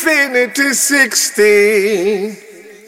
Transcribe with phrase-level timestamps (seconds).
[0.00, 2.36] Infinity 16.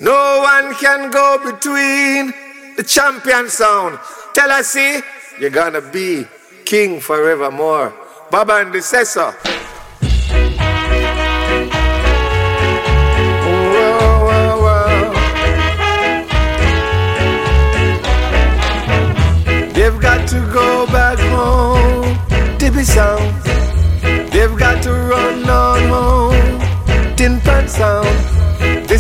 [0.01, 2.33] No one can go between
[2.77, 3.99] the champion sound.
[4.33, 5.01] Tela-C,
[5.41, 6.25] you're gonna be
[6.65, 7.93] king forevermore.
[8.31, 9.35] Baba and the Cessor.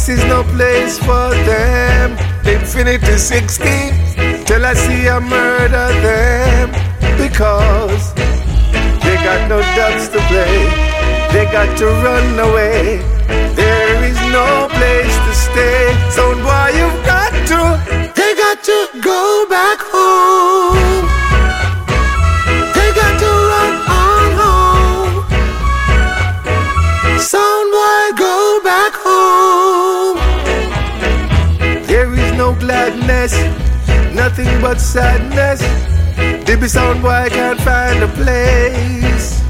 [0.01, 2.13] This is no place for them.
[2.47, 6.71] Infinity 16, Tela-C I murder them.
[7.19, 8.15] Because
[9.05, 10.65] they got no dubs to play,
[11.35, 12.97] they got to run away.
[13.55, 15.93] There is no place to stay.
[16.09, 17.61] Sound boy, you've got to,
[18.17, 20.30] they got to go back home.
[32.41, 33.35] No gladness,
[34.15, 35.61] nothing but sadness.
[36.47, 39.43] Dibby sound boy can't find a place.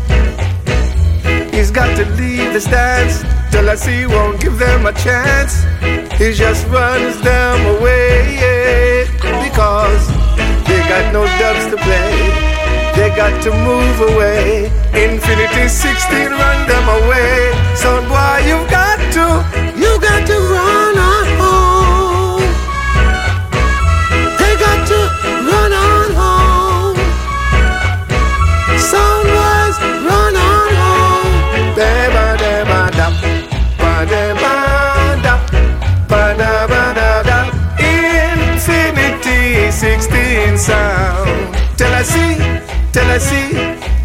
[1.54, 5.62] He's got to leave the stands Tela-C won't give them a chance.
[6.18, 10.04] He just runs them away because
[10.66, 12.10] they got no dubs to play.
[12.96, 14.66] They got to move away.
[14.94, 16.19] Infinity 16
[42.00, 42.00] sound.
[42.00, 42.36] Tell I see,
[42.92, 43.52] tell I see,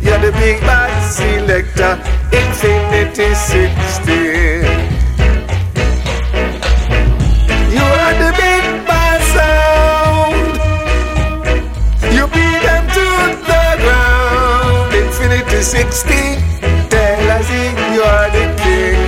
[0.05, 1.97] you're the big bad selector.
[2.31, 4.65] Infinity 16.
[7.71, 10.35] You are the big bad sound.
[12.14, 13.08] You beat them to
[13.49, 14.93] the ground.
[14.93, 16.39] Infinity 16.
[16.89, 18.99] Tell us if you are the king.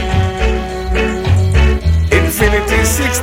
[2.12, 3.18] Infinity 16.